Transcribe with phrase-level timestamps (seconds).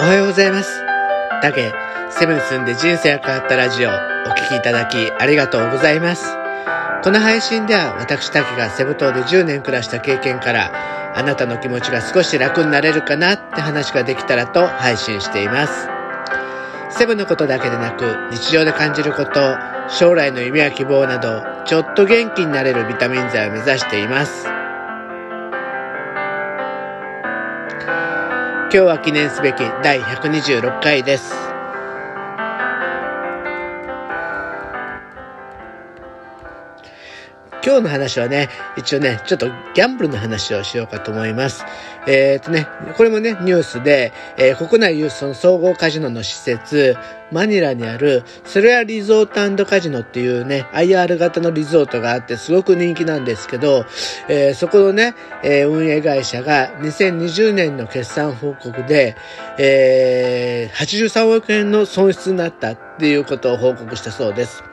[0.00, 0.82] おはようございます。
[1.42, 1.72] だけ、
[2.10, 6.36] セブン住んで人生が変わったラジオ、お聴きいただきありがとうございます。
[7.02, 10.72] この配信では私だけがセブ島で10年暮らした経験から、
[11.14, 15.88] あなたの気持ちが少し楽になれるかなって話ができたらと配信しています。
[16.90, 19.56] セブンのことだけでなく、日常で感じること、
[19.90, 24.46] 将来の夢や希望など、ちょっと元気になれるビタミン剤を目指しています。
[28.70, 31.57] 今日は記念すべき第126回です。
[37.68, 41.66] 今日の話はね、一応ね、ちょっとギャンブルの話をしようかと思います。
[42.06, 46.96] えー、っとね、これもね、ニュースで、えー、国内ユースの総合カジノの施設、
[47.30, 53.84] マニラにあるセレアリゾートカジノっていうね、IR 型のリゾートがあってすごく人気なんですけど、
[54.30, 59.14] えー、そこのね、えー、運営会社が2020年の決算報告で、
[59.58, 64.64] えー、83億円の損失になったっていうことを報告したそうです。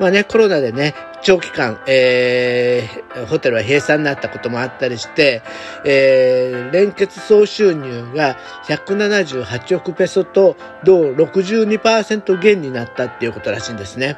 [0.00, 5.42] まあね、コロナでね、長期間、えー、ホテルは閉鎖になったこともあったりして、
[5.84, 14.16] えー、連結総収入が178億ペソと同62%減になったっていうことらしいんですね。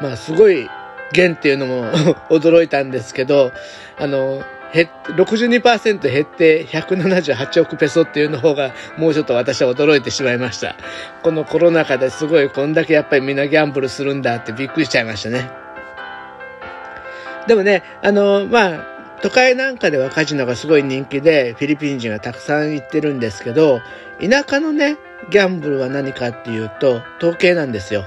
[0.00, 0.66] まあ、すごい
[1.12, 1.84] 減っていうのも
[2.30, 3.52] 驚いたんですけど、
[3.98, 4.42] あの、
[4.72, 10.76] 62%減って178億ペソっていうの方がもうちょっと私は驚いてしまいました。
[11.22, 15.50] このコロナ禍ですごいこんだけやっぱりみんなギャンブルするんだってびっくりしちゃいましたね。
[17.46, 18.86] でもね、あの、まあ、
[19.22, 23.80] 都会なんかではカジノがすごい人気でフィリピン人がたくさん行ってるんですけど、
[24.20, 24.96] 田舎のね、
[25.30, 28.04] ギャンブルは何かっていうと、統計なんですよ。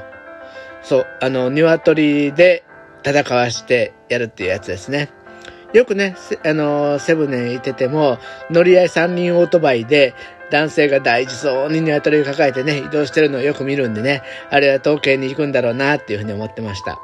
[0.81, 2.64] そう、あの、鶏で
[3.06, 5.09] 戦わしてやるっていうやつですね。
[5.73, 8.19] よくね、あの、セブンネいてても、
[8.52, 10.13] 乗り合い三輪オートバイで、
[10.51, 17.00] 男性が大事そうに鶏を抱えてね、移動してるのをよく見るんでね、あれは統計に行くんだろうなっていうふうに思ってました。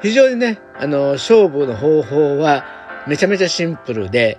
[0.00, 2.64] 非常にね、あの、勝負の方法は
[3.08, 4.38] めちゃめちゃシンプルで、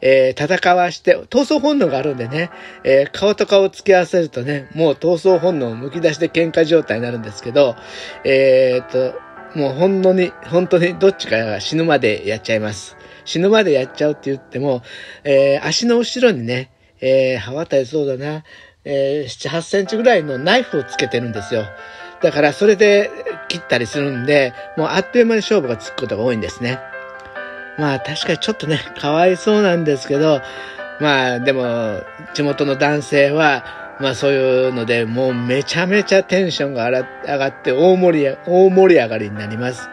[0.00, 2.50] えー、戦わして、闘争本能があるんでね、
[2.84, 7.76] えー、顔と顔を付き合わせるとね、もう闘争本能をむき出して喧嘩状態になるんですけど、
[8.24, 9.14] えー、っと、
[9.54, 12.96] もう本当に、本当にどっちかが死ぬまでやっちゃいます。
[13.24, 14.82] 死ぬまでやっちゃうって言っても、
[15.24, 16.70] えー、足の後ろにね、
[17.00, 18.44] えー、刃渡りそうだな、
[18.84, 21.64] えー、7、8センチぐらいのナイフをつけてるんですよ。
[22.22, 23.10] だからそれで
[23.48, 26.78] 切ったりするんで、もうあっという間に勝負がつくことが多いんですね。
[27.78, 30.40] まあ確かにちょっとね、かわいそうなんですけど、
[31.00, 32.02] まあでも、
[32.34, 33.64] 地元の男性は、
[34.00, 37.04] まあそういうので、もうめちゃめちゃテンションが上
[37.38, 39.88] がって大盛り、大盛り上がりになります。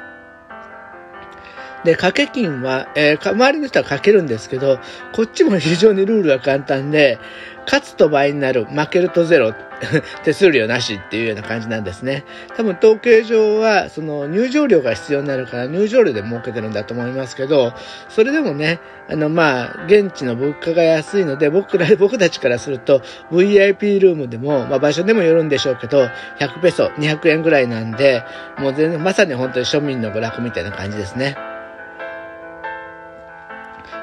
[1.83, 4.79] で、掛け金は、えー、周りの人はかけるんですけど、
[5.13, 7.19] こっちも非常にルールが簡単で、
[7.65, 9.53] 勝つと倍になる、負けるとゼロ、
[10.25, 12.25] 手数料なしっていうような感じなんですね。
[12.57, 17.73] 多分統計上は、その入場料が必要になるから入場料で儲けてるんだと思いますけど、
[18.09, 23.01] それでもね、あのまあ、現地の物価が安いので、僕ら、 僕たちからすると、
[23.31, 28.23] VIP ルームでも、まあ場所でもよるんでしょうけど、100ペソ、200円ぐらいなんで、
[28.57, 31.35] もう全然、まさに本当に庶民の娯楽みたいな感じですね。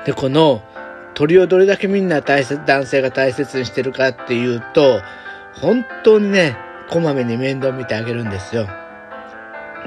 [0.06, 0.62] で、この、
[1.14, 5.00] 鳥をどれだけみんな大切、男性が大切にしてるかっていうと、
[5.54, 6.56] 本当にね、
[6.88, 8.68] こまめに面倒見てあげるんですよ。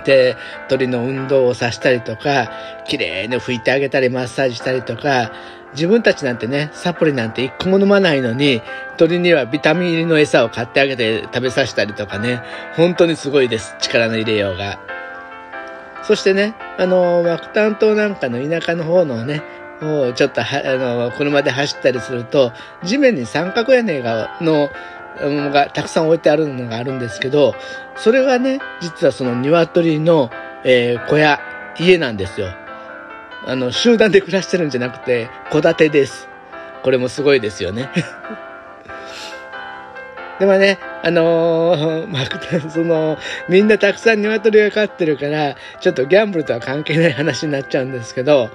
[0.03, 0.35] で、
[0.67, 2.51] 鳥の運動をさせたりとか、
[2.85, 5.31] 綺麗に拭いてあげたりマッサージしたりとか、
[5.73, 8.61] 自分たちなんてね、サプリなんて一個も飲まないのに、
[8.97, 12.41] 鳥にはビタミン入りの餌を買ってあげて食べさせたりとかね、
[12.75, 13.73] 本当にすごいです。
[13.79, 14.79] 力の入れようが。
[16.03, 19.43] そしてね、あの、ワクタン島なんかの田舎の方のね、
[19.81, 22.51] をちょっとあの、車で走ったりすると、
[22.83, 24.69] 地面に三角屋根が、の、
[25.51, 27.55] がたくさん置いてあるのがあるんですけど、
[27.95, 30.29] それがね、実はその鶏の、
[30.63, 31.39] えー、小屋、
[31.77, 32.47] 家なんですよ。
[33.45, 36.27] あの、集団で暮らしてるんじゃなくて、戸建てです。
[36.83, 37.89] これもすごいですよね。
[40.39, 42.25] でもね、あのー、 まあ、
[42.71, 43.17] その、
[43.49, 48.49] みんなたくさん鶏が飼ってるから、ちょっとギャンブルとは関係ない話になっちゃうんですけど、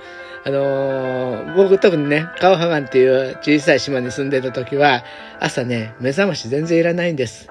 [0.47, 5.05] あのー、僕特にね、カオハガンっていう小さい島に住んでた時は、
[5.41, 7.49] 朝ね、目覚まし全然いらないんです。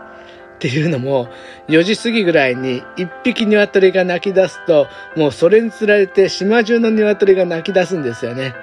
[0.56, 1.28] っていうのも、
[1.68, 8.54] 4時過ぎぐらいに一匹鶏が鳴き出すと、もうそれにつられて島中の鶏が鳴き出すんですよね。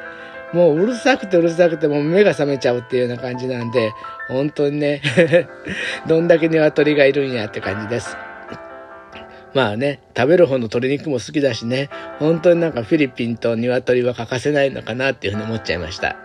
[0.53, 3.93] もううるさくてうるさくてもう目が覚めちゃうっていうような感じなんで、
[4.29, 5.01] 本当にね
[6.09, 8.17] どんだけ鶏がいるんやって感じです。
[9.53, 11.89] まあね、食べる方の鶏肉も好きだしね、
[12.19, 16.17] 本当になんかフィリピンと鶏は欠かせないのかなっていうふうに思っちゃいました。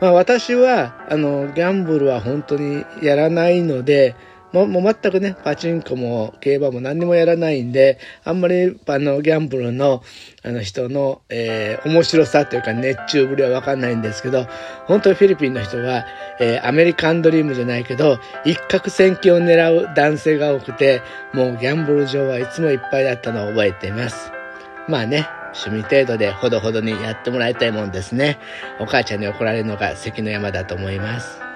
[0.00, 4.14] まあ私は、あの、ギャンブルは本当にやらないので、
[4.52, 10.02] もう全くね、パチンコも競馬も何にもやらないんで、あんまりあのギャンブルの
[10.42, 14.46] あの人の、えー、面白さというか熱中ぶりはわかんないんですけど、
[14.86, 16.06] 本当にフィリピンの人は、
[16.40, 21.02] えー、アメリカンドリームじゃないけど、一攫千金を狙う男性が多くて、
[21.34, 24.32] もうギャンブル場はいつもいっぱいだったのを覚えています。
[24.88, 28.38] まあね、趣味程度でほどほどにやってもらいたいもんですね。
[28.80, 31.47] お母ちゃんに怒られるのが関の山だと思います。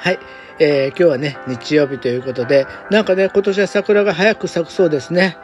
[0.00, 0.18] はい。
[0.58, 5.36] えー、今日はね、日曜日ということで、なんかね、今年は桜が早く咲くそうですね。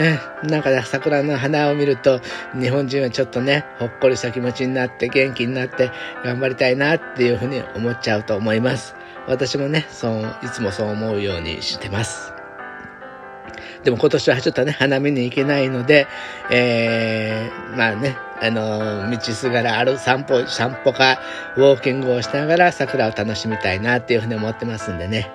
[0.00, 2.20] えー、なんかね、桜の花を見ると、
[2.60, 5.92] 日本人はちょっとね、ほっこりした気持ちになって、元気になって、
[6.24, 8.96] 頑張りたいなっていうふうに思っちゃうと思います。
[9.28, 12.32] 私もね、そう、いつもそう思うようにしてます。
[13.84, 16.08] でも今年はちょっとね、花見に行けないので、
[16.50, 21.18] えー、まあね、あの、道すがらある散歩、散歩か、
[21.56, 25.30] ウォーキングをしながら桜を楽しみたいなっていうふうに思ってますんでね。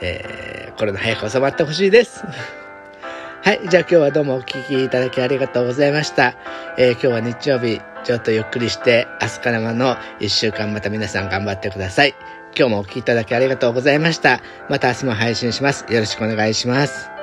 [0.00, 2.24] えー、コロナ早く収まってほしいです。
[3.42, 3.60] はい。
[3.68, 6.34] じゃあ今日はどうもお聴きいただきありがとうございました。
[6.76, 12.14] えー、今日は日曜日、ちょっとゆっくりして、明日からの一週間また皆さん頑張ってください。
[12.56, 14.40] 今日もお聴きいただきありがとうございました。
[14.68, 15.84] また明日も配信します。
[15.88, 17.13] よろしくお願いします。